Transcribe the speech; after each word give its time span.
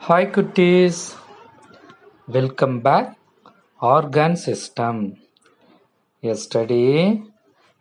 Hi 0.00 0.26
cuties, 0.26 1.16
welcome 2.28 2.80
back. 2.80 3.18
Organ 3.80 4.36
system. 4.36 5.16
Yesterday 6.20 7.22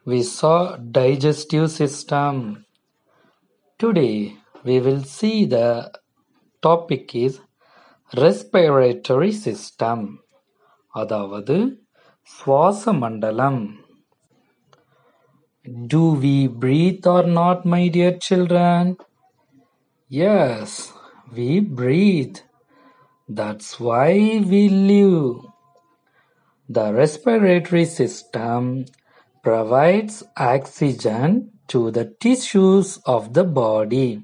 we 0.06 0.24
saw 0.24 0.76
digestive 0.76 1.72
system. 1.72 2.66
Today 3.80 4.36
we 4.64 4.80
will 4.80 5.04
see 5.04 5.46
the 5.46 5.92
topic 6.62 7.16
is 7.16 7.40
respiratory 8.26 9.32
system. 9.32 10.20
அதாவது 10.90 11.58
சுவாச 12.36 12.94
மண்டலம் 12.94 13.64
Do 15.94 16.14
we 16.24 16.48
breathe 16.64 17.08
or 17.08 17.24
not, 17.24 17.66
my 17.66 17.88
dear 17.88 18.18
children? 18.18 18.98
Yes, 20.08 20.94
we 21.33 21.61
breathe. 21.61 22.37
That's 23.29 23.79
why 23.79 24.13
we 24.45 24.69
live. 24.69 25.37
The 26.69 26.93
respiratory 26.93 27.85
system 27.85 28.87
provides 29.45 30.23
oxygen 30.37 31.53
to 31.69 31.91
the 31.91 32.15
tissues 32.21 32.99
of 33.05 33.33
the 33.33 33.45
body 33.45 34.23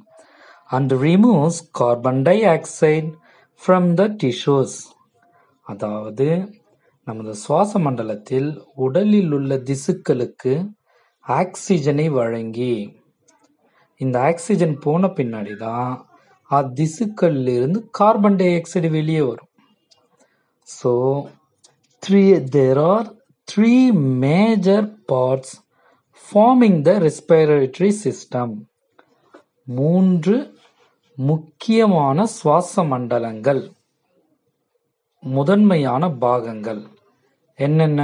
and 0.71 0.91
removes 0.91 1.61
carbon 1.73 2.25
dioxide 2.25 3.13
from 3.55 3.97
the 3.97 4.09
tissues. 4.09 4.73
அதாவது 5.67 6.27
நமது 7.07 7.33
சுவாச 7.35 7.79
மண்டலத்தில் 7.79 8.51
உடலில் 8.75 9.33
உள்ள 9.33 9.57
திசுக்களுக்கு 9.71 10.53
ஆக்சிஜனை 11.27 12.07
வழங்கி 12.11 12.75
இந்த 14.01 14.17
oxygen 14.31 14.77
போன 14.79 15.07
பின்னாடி 15.19 15.55
தான் 15.57 15.91
அத்திசுக்களிலிருந்து 16.51 17.79
கார்பன் 17.99 18.37
டை 18.37 18.49
ஆக்சைடு 18.57 18.91
வெளியே 18.91 19.21
வரும். 19.21 19.51
So 20.69 20.93
three 22.03 22.23
there 22.49 22.79
are 22.79 23.09
three 23.49 23.93
major 24.25 24.87
parts 25.13 25.55
forming 26.29 26.79
the 26.89 26.93
respiratory 27.07 27.91
system 28.05 28.55
மூன்று 29.65 30.37
முக்கியமான 31.19 32.27
சுவாச 32.27 32.85
மண்டலங்கள். 32.85 33.63
முதன்மையான 35.23 36.11
பாகங்கள். 36.11 36.83
என்னென்ன? 37.55 38.03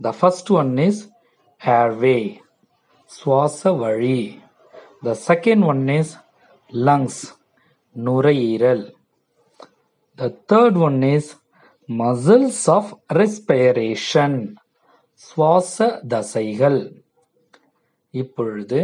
The 0.00 0.14
first 0.20 0.52
one 0.60 0.78
is 0.78 1.02
airway 1.60 2.18
சுவாச 3.04 3.72
வழி. 3.72 4.20
The 5.02 5.16
second 5.28 5.66
one 5.66 5.88
is 5.88 6.12
lungs 6.72 7.22
நுரையீரல். 8.04 8.84
The 10.14 10.28
third 10.52 10.78
one 10.80 11.02
is 11.02 11.30
muscles 11.88 12.64
of 12.76 12.90
respiration 13.14 14.56
சுவாச 15.12 15.76
தசைகள் 16.08 16.80
இப்பொழுது 18.10 18.80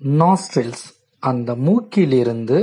நாஸ்ட்ரில்ஸ் 0.00 0.84
அந்த 1.18 1.54
மூக்கிலிருந்து 1.66 2.58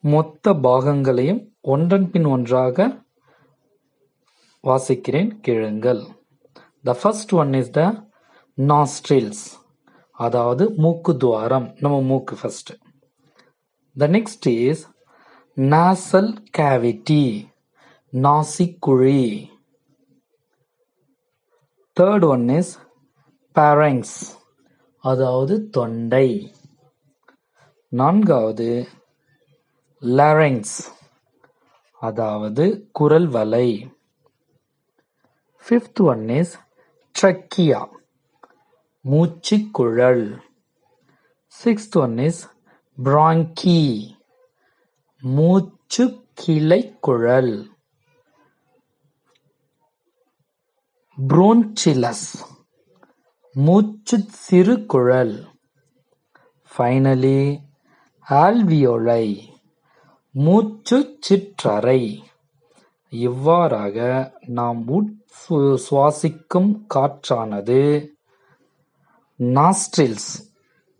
மொத்த 0.00 0.52
பாகங்களையும் 0.66 1.40
ஒன்றன் 1.60 2.10
பின் 2.10 2.24
ஒன்றாக 2.24 2.86
வாசிக்கிறேன் 4.64 5.30
கேளுங்கள். 5.40 6.02
The 6.84 6.96
first 7.02 7.32
one 7.32 7.52
is 7.52 7.70
the 7.70 7.82
nostrils 8.58 9.46
அதாவது 10.10 10.64
மூக்கு 10.74 11.16
துவாரம். 11.16 11.74
நம்ம 11.80 12.00
மூக்கு 12.00 12.36
first 12.42 12.86
the 13.98 14.08
next 14.08 14.46
is 14.46 14.90
nasal 15.56 16.44
cavity 16.58 17.48
நாசிக்குழி 18.12 19.48
third 22.00 22.24
one 22.24 22.48
is 22.48 22.78
pharynx 23.54 24.14
அதாவது 24.98 25.68
தொண்டை. 25.68 26.54
நான்காவது 27.88 28.88
லாரங்ஸ் 30.00 30.76
அதாவது 32.00 32.88
குரல் 32.92 33.28
வலை. 33.28 33.96
ஃபிஃப்த் 35.68 36.02
ஒன் 36.02 36.28
இஸ் 36.28 36.58
ட்ரக்கியா 37.20 37.88
மூச்சுக்குழல். 39.10 40.40
சிக்ஸ்த் 41.64 41.96
ஒன் 41.96 42.18
இஸ் 42.18 42.57
பிராங்கி 43.04 44.10
மூச்சு 45.20 46.24
கிளைக்குழல் 46.34 47.70
புரோன்சிலஸ் 51.28 52.34
மூச்சு 53.52 54.24
சிறுகுழல். 54.50 55.46
ஃபைனலி 56.78 57.58
ஆல்வியோலை 58.30 59.48
மூச்சு 60.30 61.18
சிற்றறை. 61.28 62.18
இவ்வாறாக 63.08 64.32
நாம் 64.46 64.88
உட் 64.88 65.16
சுவாசிக்கும் 65.50 66.84
காற்றானது 66.94 68.08
நாஸ்ட்ரில்ஸ் 69.38 70.32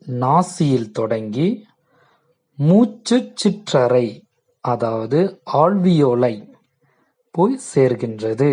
நாசியில் 0.06 0.90
தொடங்கி 0.90 1.67
மூச்சு 2.58 3.16
சிற்றறை 3.40 4.06
அதாவது 4.64 5.18
ஆல்வியோலை 5.52 6.34
போய் 7.34 7.54
சேர்கின்றது. 7.74 8.50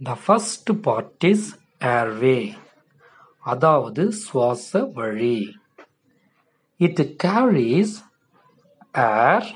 The 0.00 0.14
first 0.24 0.70
part 0.82 1.24
is 1.24 1.48
airway 1.84 2.38
அதாவது 3.44 4.02
சுவாச 4.12 4.82
வழி. 4.94 5.40
It 6.80 7.02
carries 7.24 7.96
air 9.24 9.48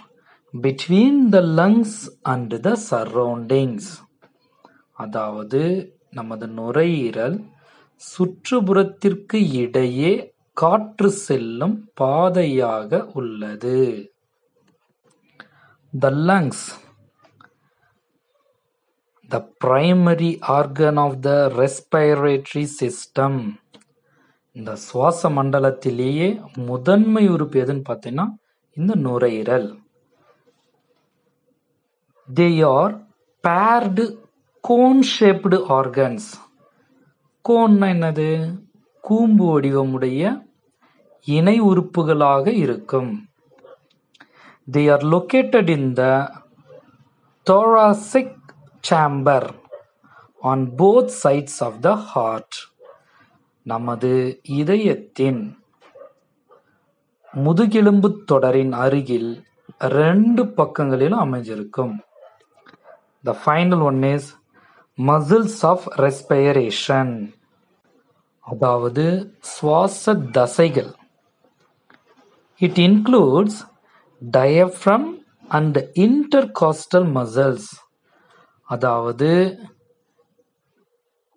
between 0.55 1.23
the 1.29 1.41
lungs 1.61 1.97
and 2.23 2.61
the 2.61 2.77
surroundings 2.91 3.91
அதாவது 4.97 5.63
நமது 6.11 6.47
நுரையீரல் 6.47 7.39
சுற்றுப்புறத்திற்கு 8.03 9.39
இடையே 9.63 10.15
காற்று 10.57 11.11
செல்லும் 11.27 11.77
பாதையாக 11.95 13.01
உள்ளது. 13.21 13.79
The 15.93 16.11
lungs 16.31 16.65
the 19.29 19.39
primary 19.65 20.33
organ 20.57 21.01
of 21.05 21.19
the 21.21 21.31
respiratory 21.61 22.65
system 22.81 23.39
இந்த 24.57 24.73
சுவாச 24.87 25.31
மண்டலத்திலேயே 25.31 26.29
முதன்மை 26.71 27.25
உறுப்பு 27.29 27.59
எதுன்னு 27.65 27.85
பார்த்தீங்கன்னா 27.89 28.27
இந்த 28.77 28.93
நுரையீரல். 29.07 29.69
They 32.29 32.49
are 32.75 32.95
paired 33.45 34.05
cone 34.65 35.03
shaped 35.15 35.59
organs 35.79 36.29
கோன்னா 37.45 37.89
என்னது? 37.97 38.29
கூம்பு 39.09 39.45
வடிவமுடைய 39.49 40.23
இணை 41.25 41.57
உறுப்புகளாக 41.63 42.47
இருக்கும். 42.65 43.13
They 44.73 44.83
are 44.93 45.05
located 45.15 45.69
in 45.69 45.93
the 45.93 46.03
thoracic 47.51 48.29
chamber 48.89 49.43
on 50.51 50.61
both 50.79 51.11
sides 51.23 51.55
of 51.61 51.75
the 51.83 51.95
heart. 52.15 52.53
நமது 53.63 54.11
இதயத்தின் 54.59 55.43
முதுகெலும்புத் 57.45 58.25
தொடரின் 58.25 58.73
அருகில் 58.85 59.31
ரெண்டு 59.79 60.43
பக்கங்களிலும் 60.59 61.23
அமைஞ்சிருக்கும். 61.25 61.95
The 63.23 63.37
final 63.45 63.83
one 63.83 64.03
is 64.03 64.29
muscles 64.97 65.63
of 65.63 65.87
respiration 66.01 67.15
அதாவது 68.47 69.05
சுவாச 69.41 70.15
தசைகள் 70.15 70.93
it 72.61 72.79
includes 72.79 73.61
diaphragm 74.23 75.09
and 75.49 75.79
intercostal 75.79 77.09
muscles 77.15 77.71
அதாவது 78.69 79.31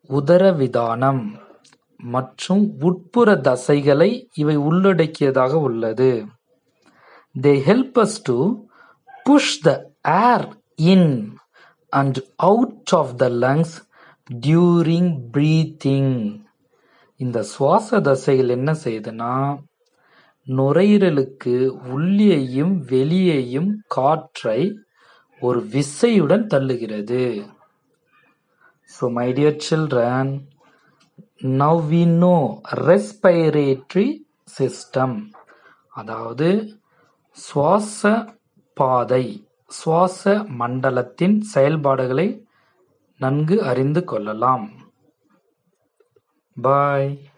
உதரவிதானம் 0.09 1.23
மற்றும் 2.03 2.63
உட்புற 2.79 3.29
தசைகளை 3.41 4.09
இவை 4.35 4.55
உள்ளடக்கியதாக 4.57 5.53
உள்ளது. 5.59 6.11
They 7.35 7.53
help 7.67 7.97
us 8.03 8.19
to 8.23 8.37
push 9.25 9.55
the 9.61 9.71
air 10.03 10.47
in 10.75 11.37
and 11.93 12.17
out 12.35 12.93
of 12.95 13.13
the 13.17 13.29
lungs 13.29 13.75
during 14.47 15.11
breathing 15.33 16.13
இந்த 17.19 17.39
சுவாச 17.43 17.99
தசைகள் 17.99 18.49
என்ன 18.55 18.71
செய்யுதுன்னா 18.83 19.33
நுரையீரலுக்கு 20.47 21.55
உள்ளேயும் 21.93 22.75
வெளியேயும் 22.91 23.71
காற்றை 23.95 24.59
ஒரு 25.41 25.59
விசையுடன் 25.73 26.45
தள்ளுகிறது. 26.53 27.23
So 28.91 29.09
my 29.17 29.27
dear 29.33 29.59
children 29.69 30.31
now 31.61 31.81
we 31.91 32.03
know 32.23 32.37
respiratory 32.87 34.07
system 34.59 35.17
அதாவது 35.93 36.49
சுவாச 37.37 38.01
பாதை 38.77 39.25
சுவாச 39.71 40.33
மண்டலத்தின் 40.59 41.37
செயல்பாடுகளை 41.53 42.27
நன்கு 43.19 43.55
அறிந்து 43.63 44.03
கொள்ளலாம். 44.03 44.67
Bye. 46.57 47.31